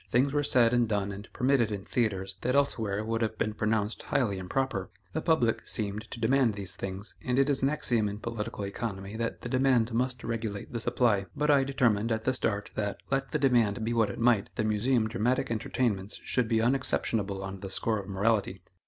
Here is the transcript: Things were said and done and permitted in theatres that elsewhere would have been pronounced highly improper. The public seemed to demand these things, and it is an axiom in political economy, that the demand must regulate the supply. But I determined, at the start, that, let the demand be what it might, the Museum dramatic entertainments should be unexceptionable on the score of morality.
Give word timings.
Things 0.09 0.33
were 0.33 0.41
said 0.41 0.73
and 0.73 0.89
done 0.89 1.11
and 1.11 1.31
permitted 1.31 1.71
in 1.71 1.85
theatres 1.85 2.35
that 2.41 2.55
elsewhere 2.55 3.05
would 3.05 3.21
have 3.21 3.37
been 3.37 3.53
pronounced 3.53 4.01
highly 4.01 4.39
improper. 4.39 4.89
The 5.13 5.21
public 5.21 5.67
seemed 5.67 6.09
to 6.09 6.19
demand 6.19 6.55
these 6.55 6.75
things, 6.75 7.13
and 7.23 7.37
it 7.37 7.51
is 7.51 7.61
an 7.61 7.69
axiom 7.69 8.09
in 8.09 8.17
political 8.17 8.63
economy, 8.65 9.15
that 9.17 9.41
the 9.41 9.49
demand 9.49 9.93
must 9.93 10.23
regulate 10.23 10.73
the 10.73 10.79
supply. 10.79 11.27
But 11.35 11.51
I 11.51 11.63
determined, 11.63 12.11
at 12.11 12.23
the 12.23 12.33
start, 12.33 12.71
that, 12.73 12.97
let 13.11 13.29
the 13.29 13.37
demand 13.37 13.83
be 13.85 13.93
what 13.93 14.09
it 14.09 14.17
might, 14.17 14.49
the 14.55 14.63
Museum 14.63 15.07
dramatic 15.07 15.51
entertainments 15.51 16.19
should 16.23 16.47
be 16.47 16.61
unexceptionable 16.63 17.43
on 17.43 17.59
the 17.59 17.69
score 17.69 17.99
of 17.99 18.09
morality. 18.09 18.63